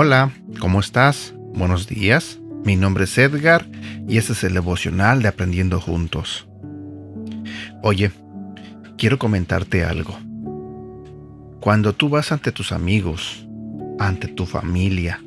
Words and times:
Hola, 0.00 0.30
¿cómo 0.60 0.78
estás? 0.78 1.34
Buenos 1.54 1.88
días. 1.88 2.38
Mi 2.64 2.76
nombre 2.76 3.04
es 3.04 3.18
Edgar 3.18 3.66
y 4.06 4.18
este 4.18 4.32
es 4.32 4.44
el 4.44 4.54
devocional 4.54 5.22
de 5.22 5.28
Aprendiendo 5.28 5.80
Juntos. 5.80 6.46
Oye, 7.82 8.12
quiero 8.96 9.18
comentarte 9.18 9.84
algo. 9.84 10.16
Cuando 11.60 11.94
tú 11.94 12.08
vas 12.08 12.30
ante 12.30 12.52
tus 12.52 12.70
amigos, 12.70 13.46
ante 13.98 14.28
tu 14.28 14.46
familia, 14.46 15.20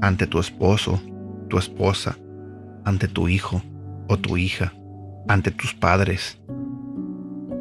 ante 0.00 0.26
tu 0.26 0.38
esposo, 0.38 1.00
tu 1.48 1.58
esposa, 1.58 2.16
ante 2.84 3.08
tu 3.08 3.28
hijo 3.28 3.62
o 4.08 4.18
tu 4.18 4.36
hija, 4.36 4.72
ante 5.28 5.50
tus 5.50 5.74
padres, 5.74 6.38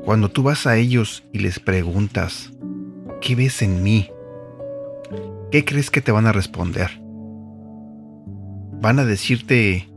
cuando 0.04 0.30
tú 0.30 0.44
vas 0.44 0.66
a 0.66 0.78
ellos 0.78 1.24
y 1.34 1.40
les 1.40 1.60
preguntas, 1.60 2.52
¿qué 3.22 3.36
ves 3.36 3.62
en 3.62 3.84
mí? 3.84 4.10
¿Qué 5.52 5.66
crees 5.66 5.92
que 5.92 6.02
te 6.02 6.12
van 6.12 6.26
a 6.26 6.32
responder? 6.32 6.90
¿Van 8.82 9.00
a 9.00 9.06
decirte 9.06 9.90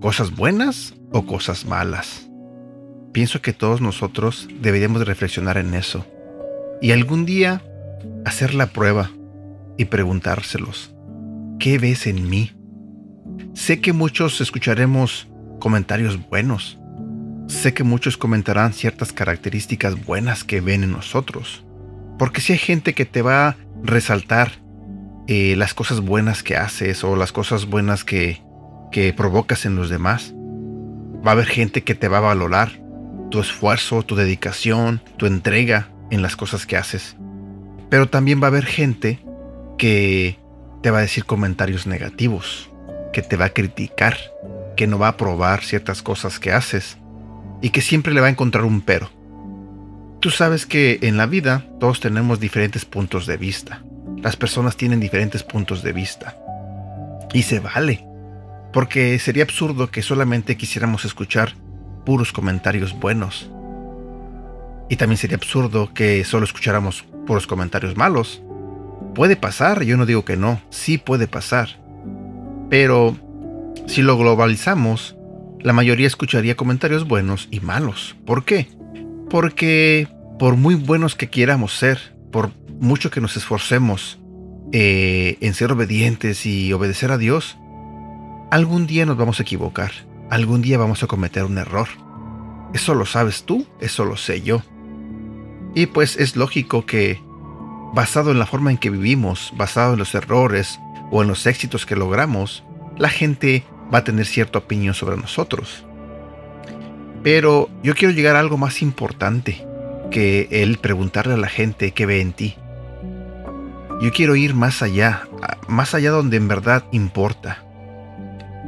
cosas 0.00 0.36
buenas 0.36 0.94
o 1.12 1.24
cosas 1.26 1.64
malas? 1.64 2.28
Pienso 3.12 3.42
que 3.42 3.52
todos 3.52 3.80
nosotros 3.80 4.48
deberíamos 4.60 5.06
reflexionar 5.06 5.56
en 5.56 5.74
eso 5.74 6.06
y 6.80 6.92
algún 6.92 7.24
día 7.24 7.62
hacer 8.24 8.54
la 8.54 8.68
prueba 8.68 9.10
y 9.76 9.86
preguntárselos, 9.86 10.91
¿qué 11.62 11.78
ves 11.78 12.08
en 12.08 12.28
mí? 12.28 12.50
Sé 13.54 13.80
que 13.80 13.92
muchos 13.92 14.40
escucharemos 14.40 15.28
comentarios 15.60 16.18
buenos. 16.28 16.80
Sé 17.46 17.72
que 17.72 17.84
muchos 17.84 18.16
comentarán 18.16 18.72
ciertas 18.72 19.12
características 19.12 20.04
buenas 20.04 20.42
que 20.42 20.60
ven 20.60 20.82
en 20.82 20.90
nosotros. 20.90 21.64
Porque 22.18 22.40
si 22.40 22.54
hay 22.54 22.58
gente 22.58 22.94
que 22.94 23.04
te 23.04 23.22
va 23.22 23.46
a 23.46 23.56
resaltar 23.84 24.50
eh, 25.28 25.54
las 25.56 25.72
cosas 25.72 26.00
buenas 26.00 26.42
que 26.42 26.56
haces 26.56 27.04
o 27.04 27.14
las 27.14 27.30
cosas 27.30 27.66
buenas 27.66 28.02
que, 28.02 28.42
que 28.90 29.12
provocas 29.12 29.64
en 29.64 29.76
los 29.76 29.88
demás. 29.88 30.34
Va 31.24 31.30
a 31.30 31.34
haber 31.34 31.46
gente 31.46 31.84
que 31.84 31.94
te 31.94 32.08
va 32.08 32.18
a 32.18 32.22
valorar 32.22 32.72
tu 33.30 33.38
esfuerzo, 33.38 34.02
tu 34.02 34.16
dedicación, 34.16 35.00
tu 35.16 35.26
entrega 35.26 35.90
en 36.10 36.22
las 36.22 36.34
cosas 36.34 36.66
que 36.66 36.76
haces. 36.76 37.16
Pero 37.88 38.08
también 38.08 38.42
va 38.42 38.46
a 38.46 38.48
haber 38.48 38.66
gente 38.66 39.20
que 39.78 40.41
te 40.82 40.90
va 40.90 40.98
a 40.98 41.02
decir 41.02 41.24
comentarios 41.24 41.86
negativos, 41.86 42.70
que 43.12 43.22
te 43.22 43.36
va 43.36 43.46
a 43.46 43.54
criticar, 43.54 44.16
que 44.76 44.86
no 44.86 44.98
va 44.98 45.06
a 45.06 45.10
aprobar 45.10 45.62
ciertas 45.62 46.02
cosas 46.02 46.38
que 46.38 46.52
haces 46.52 46.98
y 47.60 47.70
que 47.70 47.80
siempre 47.80 48.12
le 48.12 48.20
va 48.20 48.26
a 48.26 48.30
encontrar 48.30 48.64
un 48.64 48.80
pero. 48.80 49.10
Tú 50.20 50.30
sabes 50.30 50.66
que 50.66 50.98
en 51.02 51.16
la 51.16 51.26
vida 51.26 51.64
todos 51.80 52.00
tenemos 52.00 52.38
diferentes 52.38 52.84
puntos 52.84 53.26
de 53.26 53.36
vista. 53.36 53.82
Las 54.18 54.36
personas 54.36 54.76
tienen 54.76 55.00
diferentes 55.00 55.42
puntos 55.42 55.82
de 55.82 55.92
vista. 55.92 56.36
Y 57.32 57.42
se 57.42 57.60
vale. 57.60 58.06
Porque 58.72 59.18
sería 59.18 59.42
absurdo 59.42 59.90
que 59.90 60.00
solamente 60.02 60.56
quisiéramos 60.56 61.04
escuchar 61.04 61.54
puros 62.04 62.32
comentarios 62.32 62.98
buenos. 62.98 63.50
Y 64.88 64.96
también 64.96 65.18
sería 65.18 65.36
absurdo 65.36 65.92
que 65.92 66.24
solo 66.24 66.44
escucháramos 66.44 67.04
puros 67.26 67.46
comentarios 67.46 67.96
malos. 67.96 68.42
Puede 69.14 69.36
pasar, 69.36 69.82
yo 69.84 69.96
no 69.96 70.06
digo 70.06 70.24
que 70.24 70.36
no, 70.36 70.60
sí 70.70 70.98
puede 70.98 71.26
pasar. 71.26 71.80
Pero 72.70 73.16
si 73.86 74.02
lo 74.02 74.16
globalizamos, 74.16 75.16
la 75.60 75.72
mayoría 75.72 76.06
escucharía 76.06 76.56
comentarios 76.56 77.06
buenos 77.06 77.48
y 77.50 77.60
malos. 77.60 78.16
¿Por 78.24 78.44
qué? 78.44 78.68
Porque 79.28 80.08
por 80.38 80.56
muy 80.56 80.74
buenos 80.74 81.14
que 81.14 81.28
quieramos 81.28 81.76
ser, 81.76 82.16
por 82.30 82.50
mucho 82.80 83.10
que 83.10 83.20
nos 83.20 83.36
esforcemos 83.36 84.18
eh, 84.72 85.36
en 85.40 85.54
ser 85.54 85.70
obedientes 85.72 86.46
y 86.46 86.72
obedecer 86.72 87.12
a 87.12 87.18
Dios, 87.18 87.58
algún 88.50 88.86
día 88.86 89.06
nos 89.06 89.16
vamos 89.18 89.38
a 89.38 89.42
equivocar, 89.42 89.92
algún 90.30 90.62
día 90.62 90.78
vamos 90.78 91.02
a 91.02 91.06
cometer 91.06 91.44
un 91.44 91.58
error. 91.58 91.88
Eso 92.72 92.94
lo 92.94 93.04
sabes 93.04 93.44
tú, 93.44 93.66
eso 93.80 94.04
lo 94.04 94.16
sé 94.16 94.40
yo. 94.40 94.62
Y 95.74 95.86
pues 95.86 96.16
es 96.16 96.36
lógico 96.36 96.86
que, 96.86 97.20
basado 97.92 98.30
en 98.30 98.38
la 98.38 98.46
forma 98.46 98.70
en 98.70 98.78
que 98.78 98.90
vivimos, 98.90 99.52
basado 99.56 99.92
en 99.92 99.98
los 99.98 100.14
errores 100.14 100.80
o 101.10 101.22
en 101.22 101.28
los 101.28 101.46
éxitos 101.46 101.86
que 101.86 101.96
logramos, 101.96 102.64
la 102.96 103.08
gente 103.08 103.64
va 103.92 103.98
a 103.98 104.04
tener 104.04 104.26
cierta 104.26 104.58
opinión 104.58 104.94
sobre 104.94 105.16
nosotros. 105.16 105.84
Pero 107.22 107.68
yo 107.82 107.94
quiero 107.94 108.12
llegar 108.12 108.36
a 108.36 108.40
algo 108.40 108.56
más 108.56 108.82
importante 108.82 109.66
que 110.10 110.48
el 110.50 110.78
preguntarle 110.78 111.34
a 111.34 111.38
la 111.38 111.48
gente 111.48 111.92
qué 111.92 112.06
ve 112.06 112.20
en 112.20 112.32
ti. 112.32 112.56
Yo 114.00 114.10
quiero 114.10 114.34
ir 114.34 114.54
más 114.54 114.82
allá, 114.82 115.28
más 115.68 115.94
allá 115.94 116.10
donde 116.10 116.36
en 116.36 116.48
verdad 116.48 116.84
importa. 116.90 117.62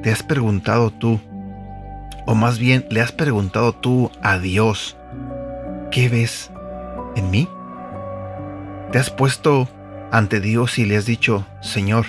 ¿Te 0.03 0.13
has 0.13 0.23
preguntado 0.23 0.91
tú, 0.91 1.21
o 2.27 2.35
más 2.35 2.59
bien 2.59 2.87
le 2.91 3.01
has 3.01 3.11
preguntado 3.11 3.73
tú 3.73 4.11
a 4.23 4.39
Dios, 4.39 4.97
¿qué 5.91 6.09
ves 6.09 6.51
en 7.17 7.31
mí? 7.31 7.49
¿Te 8.95 9.01
has 9.01 9.11
puesto 9.11 9.69
ante 10.13 10.39
Dios 10.39 10.79
y 10.79 10.85
le 10.85 10.97
has 10.97 11.05
dicho, 11.05 11.45
Señor, 11.61 12.07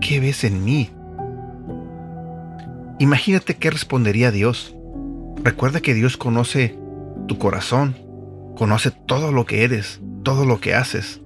¿qué 0.00 0.18
ves 0.18 0.42
en 0.42 0.64
mí? 0.64 0.90
Imagínate 2.98 3.54
qué 3.54 3.70
respondería 3.70 4.32
Dios. 4.32 4.74
Recuerda 5.44 5.80
que 5.80 5.94
Dios 5.94 6.16
conoce 6.16 6.76
tu 7.28 7.38
corazón, 7.38 7.94
conoce 8.56 8.90
todo 8.90 9.30
lo 9.30 9.46
que 9.46 9.62
eres, 9.62 10.00
todo 10.24 10.46
lo 10.46 10.58
que 10.58 10.74
haces. 10.74 11.20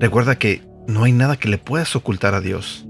Recuerda 0.00 0.36
que 0.36 0.62
no 0.88 1.04
hay 1.04 1.12
nada 1.12 1.36
que 1.36 1.48
le 1.48 1.58
puedas 1.58 1.94
ocultar 1.94 2.34
a 2.34 2.40
Dios. 2.40 2.88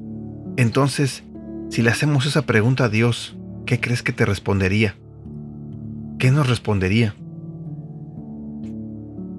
Entonces, 0.57 1.25
si 1.69 1.83
le 1.83 1.91
hacemos 1.91 2.25
esa 2.25 2.41
pregunta 2.41 2.85
a 2.85 2.89
Dios, 2.89 3.37
¿qué 3.67 3.81
crees 3.81 4.03
que 4.03 4.15
te 4.15 4.25
respondería? 4.25 4.97
¿Qué 6.19 6.31
nos 6.31 6.49
respondería? 6.49 7.15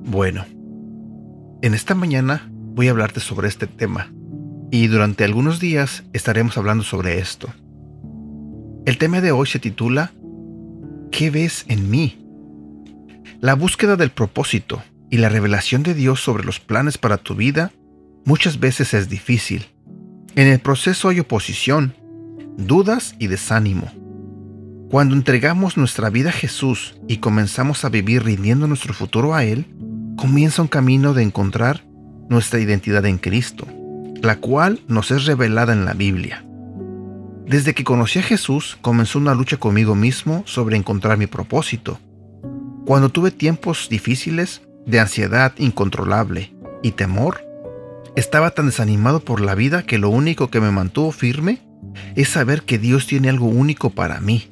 Bueno, 0.04 0.46
en 1.66 1.74
esta 1.74 1.96
mañana 1.96 2.48
voy 2.52 2.90
a 2.90 2.92
hablarte 2.92 3.20
sobre 3.20 3.48
este 3.48 3.66
tema 3.66 4.12
y 4.70 4.86
durante 4.86 5.24
algunos 5.24 5.60
días 5.60 6.04
estaremos 6.14 6.60
hablando 6.60 6.84
sobre 6.84 7.18
esto. 7.18 7.52
El 8.86 9.00
tema 9.00 9.20
de 9.20 9.32
hoy 9.32 9.48
se 9.48 9.58
titula 9.58 10.12
¿Qué 11.12 11.32
ves 11.32 11.66
en 11.68 11.90
mí? 11.90 12.24
La 13.42 13.56
búsqueda 13.56 13.96
del 13.96 14.12
propósito 14.12 14.84
y 15.10 15.18
la 15.18 15.30
revelación 15.30 15.82
de 15.82 15.96
Dios 15.96 16.20
sobre 16.20 16.44
los 16.44 16.60
planes 16.60 17.00
para 17.00 17.18
tu 17.18 17.34
vida 17.34 17.72
muchas 18.26 18.60
veces 18.60 18.94
es 18.94 19.10
difícil. 19.10 19.66
En 20.36 20.46
el 20.46 20.60
proceso 20.60 21.10
hay 21.10 21.20
oposición, 21.20 21.96
dudas 22.58 23.16
y 23.18 23.26
desánimo. 23.26 23.92
Cuando 24.92 25.16
entregamos 25.16 25.78
nuestra 25.78 26.12
vida 26.12 26.30
a 26.30 26.34
Jesús 26.34 26.96
y 27.08 27.18
comenzamos 27.18 27.86
a 27.86 27.90
vivir 27.90 28.24
rindiendo 28.24 28.68
nuestro 28.68 28.94
futuro 28.94 29.34
a 29.34 29.46
Él, 29.46 29.66
comienza 30.16 30.62
un 30.62 30.68
camino 30.68 31.14
de 31.14 31.24
encontrar 31.24 31.84
nuestra 32.30 32.60
identidad 32.60 33.06
en 33.06 33.18
Cristo, 33.18 33.68
la 34.22 34.38
cual 34.38 34.80
nos 34.88 35.12
es 35.12 35.26
revelada 35.26 35.74
en 35.74 35.86
la 35.86 35.94
Biblia. 35.94 36.46
Desde 37.46 37.76
que 37.76 37.84
conocí 37.84 38.20
a 38.20 38.24
Jesús, 38.24 38.78
comenzó 38.82 39.20
una 39.20 39.36
lucha 39.36 39.58
conmigo 39.58 39.94
mismo 39.94 40.44
sobre 40.46 40.78
encontrar 40.78 41.18
mi 41.18 41.28
propósito. 41.28 42.00
Cuando 42.86 43.10
tuve 43.10 43.32
tiempos 43.32 43.88
difíciles, 43.90 44.62
de 44.86 45.00
ansiedad 45.00 45.54
incontrolable 45.58 46.54
y 46.82 46.92
temor, 46.92 47.44
estaba 48.16 48.52
tan 48.52 48.68
desanimado 48.68 49.20
por 49.20 49.42
la 49.42 49.56
vida 49.56 49.84
que 49.84 49.98
lo 49.98 50.10
único 50.10 50.50
que 50.50 50.62
me 50.62 50.72
mantuvo 50.72 51.12
firme 51.12 51.62
es 52.16 52.30
saber 52.30 52.64
que 52.64 52.78
Dios 52.78 53.08
tiene 53.08 53.30
algo 53.30 53.48
único 53.48 53.90
para 53.90 54.20
mí, 54.22 54.52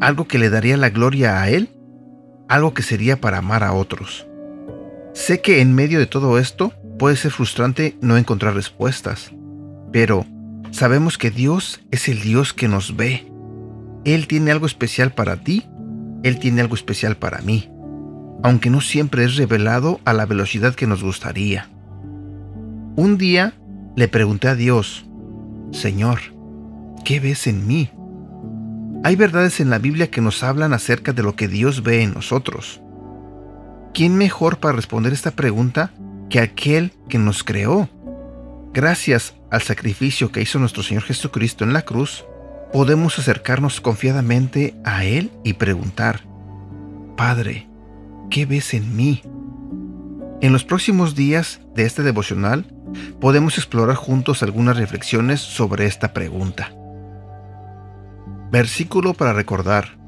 algo 0.00 0.26
que 0.26 0.38
le 0.38 0.50
daría 0.50 0.76
la 0.76 0.90
gloria 0.90 1.40
a 1.40 1.50
Él, 1.50 1.70
algo 2.48 2.74
que 2.74 2.82
sería 2.82 3.20
para 3.20 3.38
amar 3.38 3.62
a 3.62 3.72
otros. 3.72 4.26
Sé 5.14 5.40
que 5.40 5.60
en 5.60 5.74
medio 5.74 5.98
de 5.98 6.06
todo 6.06 6.38
esto 6.38 6.72
puede 6.98 7.16
ser 7.16 7.30
frustrante 7.30 7.96
no 8.00 8.16
encontrar 8.16 8.54
respuestas, 8.54 9.32
pero 9.92 10.26
sabemos 10.70 11.18
que 11.18 11.30
Dios 11.30 11.80
es 11.90 12.08
el 12.08 12.20
Dios 12.20 12.52
que 12.52 12.68
nos 12.68 12.96
ve. 12.96 13.26
Él 14.04 14.26
tiene 14.26 14.50
algo 14.50 14.66
especial 14.66 15.12
para 15.12 15.36
ti, 15.36 15.66
Él 16.22 16.38
tiene 16.38 16.60
algo 16.60 16.74
especial 16.74 17.16
para 17.16 17.40
mí 17.42 17.72
aunque 18.42 18.70
no 18.70 18.80
siempre 18.80 19.24
es 19.24 19.36
revelado 19.36 20.00
a 20.04 20.12
la 20.12 20.26
velocidad 20.26 20.74
que 20.74 20.86
nos 20.86 21.02
gustaría. 21.02 21.68
Un 22.96 23.16
día 23.16 23.54
le 23.96 24.08
pregunté 24.08 24.48
a 24.48 24.54
Dios, 24.54 25.06
Señor, 25.70 26.20
¿qué 27.04 27.20
ves 27.20 27.46
en 27.46 27.66
mí? 27.66 27.90
Hay 29.04 29.16
verdades 29.16 29.60
en 29.60 29.70
la 29.70 29.78
Biblia 29.78 30.10
que 30.10 30.20
nos 30.20 30.42
hablan 30.42 30.72
acerca 30.72 31.12
de 31.12 31.22
lo 31.22 31.34
que 31.34 31.48
Dios 31.48 31.82
ve 31.82 32.02
en 32.02 32.14
nosotros. 32.14 32.81
¿Quién 33.94 34.16
mejor 34.16 34.58
para 34.58 34.74
responder 34.74 35.12
esta 35.12 35.32
pregunta 35.32 35.90
que 36.30 36.40
aquel 36.40 36.92
que 37.10 37.18
nos 37.18 37.44
creó? 37.44 37.90
Gracias 38.72 39.34
al 39.50 39.60
sacrificio 39.60 40.32
que 40.32 40.40
hizo 40.40 40.58
nuestro 40.58 40.82
Señor 40.82 41.02
Jesucristo 41.02 41.62
en 41.62 41.74
la 41.74 41.82
cruz, 41.82 42.24
podemos 42.72 43.18
acercarnos 43.18 43.82
confiadamente 43.82 44.74
a 44.82 45.04
Él 45.04 45.30
y 45.44 45.52
preguntar, 45.54 46.22
Padre, 47.18 47.68
¿qué 48.30 48.46
ves 48.46 48.72
en 48.72 48.96
mí? 48.96 49.22
En 50.40 50.54
los 50.54 50.64
próximos 50.64 51.14
días 51.14 51.60
de 51.74 51.84
este 51.84 52.02
devocional 52.02 52.64
podemos 53.20 53.58
explorar 53.58 53.96
juntos 53.96 54.42
algunas 54.42 54.78
reflexiones 54.78 55.40
sobre 55.40 55.84
esta 55.84 56.14
pregunta. 56.14 56.72
Versículo 58.50 59.12
para 59.12 59.34
recordar. 59.34 59.98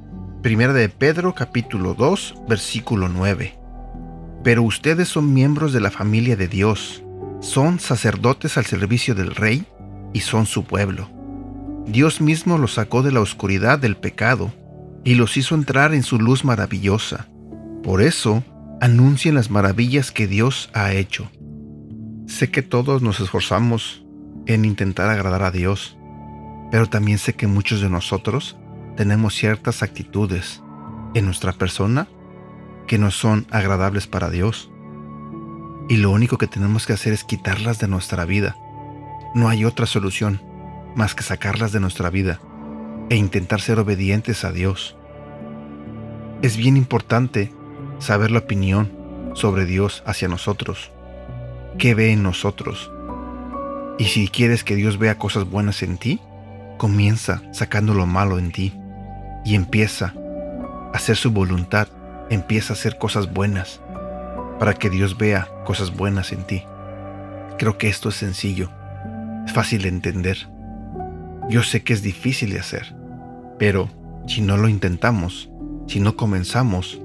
Primera 0.41 0.73
de 0.73 0.89
Pedro 0.89 1.35
capítulo 1.35 1.93
2, 1.93 2.35
versículo 2.49 3.09
9. 3.09 3.64
Pero 4.45 4.63
ustedes 4.63 5.09
son 5.09 5.35
miembros 5.35 5.73
de 5.73 5.81
la 5.81 5.91
familia 5.91 6.37
de 6.37 6.47
Dios 6.47 7.05
son 7.45 7.79
sacerdotes 7.79 8.57
al 8.57 8.65
servicio 8.65 9.15
del 9.15 9.35
Rey 9.35 9.67
y 10.15 10.21
son 10.21 10.47
su 10.47 10.65
pueblo. 10.65 11.11
Dios 11.87 12.23
mismo 12.23 12.57
los 12.57 12.75
sacó 12.75 13.03
de 13.03 13.13
la 13.13 13.21
oscuridad 13.21 13.79
del 13.79 13.97
pecado 13.97 14.51
y 15.05 15.15
los 15.15 15.37
hizo 15.37 15.55
entrar 15.55 15.93
en 15.93 16.03
su 16.03 16.19
luz 16.19 16.45
maravillosa. 16.45 17.29
Por 17.83 18.01
eso, 18.01 18.43
anuncien 18.81 19.35
las 19.35 19.51
maravillas 19.51 20.11
que 20.11 20.27
Dios 20.27 20.71
ha 20.73 20.95
hecho. 20.95 21.31
Sé 22.27 22.51
que 22.51 22.63
todos 22.63 23.03
nos 23.03 23.21
esforzamos 23.21 24.03
en 24.47 24.65
intentar 24.65 25.11
agradar 25.11 25.43
a 25.43 25.51
Dios, 25.51 25.99
pero 26.71 26.87
también 26.87 27.19
sé 27.19 27.35
que 27.35 27.47
muchos 27.47 27.83
de 27.83 27.91
nosotros 27.91 28.57
tenemos 28.97 29.35
ciertas 29.35 29.83
actitudes 29.83 30.63
en 31.15 31.27
nuestra 31.27 31.53
persona 31.53 32.09
que 32.87 32.99
no 32.99 33.11
son 33.11 33.47
agradables 33.51 34.07
para 34.07 34.31
Dios 34.31 34.71
y 35.89 35.99
lo 35.99 36.11
único 36.11 36.39
que 36.39 36.47
tenemos 36.47 36.87
que 36.87 36.95
hacer 36.95 37.13
es 37.13 37.25
quitarlas 37.25 37.79
de 37.79 37.89
nuestra 37.89 38.25
vida. 38.25 38.57
No 39.35 39.49
hay 39.49 39.65
otra 39.65 39.87
solución 39.87 40.41
más 40.95 41.15
que 41.15 41.23
sacarlas 41.23 41.73
de 41.73 41.81
nuestra 41.81 42.11
vida 42.11 42.41
e 43.11 43.17
intentar 43.17 43.61
ser 43.61 43.79
obedientes 43.79 44.45
a 44.45 44.53
Dios. 44.53 44.97
Es 46.43 46.57
bien 46.57 46.77
importante 46.77 47.53
saber 47.99 48.31
la 48.31 48.41
opinión 48.41 48.93
sobre 49.35 49.67
Dios 49.67 50.03
hacia 50.07 50.29
nosotros. 50.29 50.91
¿Qué 51.79 51.95
ve 51.95 52.13
en 52.13 52.23
nosotros? 52.23 52.91
Y 53.99 54.05
si 54.05 54.29
quieres 54.29 54.65
que 54.65 54.77
Dios 54.77 54.99
vea 54.99 55.19
cosas 55.19 55.49
buenas 55.49 55.83
en 55.83 55.99
ti, 55.99 56.21
comienza 56.79 57.43
sacando 57.53 57.95
lo 57.95 58.07
malo 58.07 58.39
en 58.39 58.53
ti 58.53 58.73
y 59.45 59.55
empieza 59.55 60.15
a 60.93 60.97
hacer 60.97 61.17
su 61.17 61.31
voluntad, 61.31 61.89
empieza 62.31 62.73
a 62.73 62.77
hacer 62.77 62.99
cosas 62.99 63.33
buenas 63.33 63.81
para 64.59 64.75
que 64.75 64.91
Dios 64.91 65.19
vea 65.19 65.49
cosas 65.65 65.95
buenas 65.97 66.33
en 66.33 66.45
ti. 66.45 66.63
Creo 67.59 67.79
que 67.79 67.89
esto 67.89 68.09
es 68.09 68.17
sencillo, 68.17 68.71
es 69.47 69.53
fácil 69.53 69.83
de 69.83 69.89
entender. 69.89 70.49
Yo 71.49 71.63
sé 71.63 71.83
que 71.83 71.93
es 71.93 72.03
difícil 72.03 72.51
de 72.51 72.61
hacer, 72.61 72.95
pero 73.59 73.91
si 74.27 74.41
no 74.41 74.57
lo 74.57 74.69
intentamos, 74.69 75.51
si 75.87 76.01
no 76.01 76.17
comenzamos, 76.17 77.01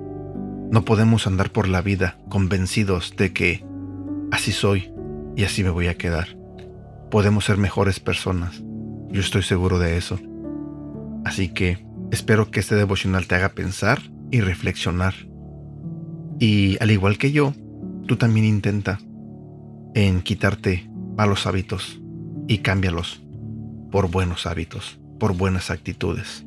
no 0.72 0.86
podemos 0.86 1.28
andar 1.28 1.52
por 1.52 1.68
la 1.68 1.82
vida 1.82 2.18
convencidos 2.30 3.16
de 3.18 3.34
que 3.34 3.66
así 4.32 4.52
soy 4.52 4.94
y 5.36 5.44
así 5.44 5.64
me 5.64 5.70
voy 5.70 5.88
a 5.88 5.98
quedar. 5.98 6.38
Podemos 7.12 7.46
ser 7.46 7.58
mejores 7.58 8.00
personas. 8.00 8.62
Yo 9.10 9.22
estoy 9.22 9.42
seguro 9.42 9.80
de 9.80 9.98
eso. 9.98 10.20
Así 11.26 11.50
que 11.50 11.84
espero 12.12 12.52
que 12.52 12.60
este 12.60 12.76
devocional 12.76 13.28
te 13.28 13.36
haga 13.36 13.50
pensar 13.50 14.00
y 14.32 14.42
reflexionar 14.42 15.14
y 16.40 16.82
al 16.82 16.90
igual 16.90 17.18
que 17.18 17.34
yo, 17.34 17.54
tú 18.08 18.16
también 18.16 18.46
intenta 18.46 19.00
en 19.94 20.22
quitarte 20.22 20.90
malos 21.18 21.46
hábitos 21.46 22.02
y 22.48 22.60
cámbialos 22.60 23.22
por 23.92 24.10
buenos 24.10 24.46
hábitos, 24.46 25.00
por 25.20 25.36
buenas 25.36 25.70
actitudes. 25.70 26.46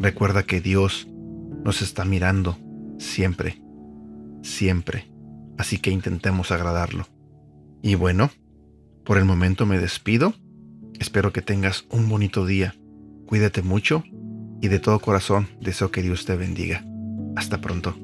Recuerda 0.00 0.44
que 0.44 0.62
Dios 0.62 1.06
nos 1.64 1.82
está 1.82 2.06
mirando 2.06 2.56
siempre, 2.98 3.60
siempre. 4.42 5.10
Así 5.58 5.78
que 5.78 5.90
intentemos 5.90 6.50
agradarlo. 6.50 7.06
Y 7.82 7.96
bueno, 7.96 8.30
por 9.04 9.18
el 9.18 9.26
momento 9.26 9.66
me 9.66 9.78
despido. 9.78 10.32
Espero 10.98 11.32
que 11.32 11.42
tengas 11.42 11.84
un 11.90 12.08
bonito 12.08 12.46
día. 12.46 12.74
Cuídate 13.26 13.62
mucho 13.62 14.02
y 14.64 14.68
de 14.68 14.78
todo 14.78 14.98
corazón 14.98 15.46
deseo 15.60 15.90
que 15.90 16.00
Dios 16.00 16.24
te 16.24 16.36
bendiga. 16.36 16.82
Hasta 17.36 17.60
pronto. 17.60 17.94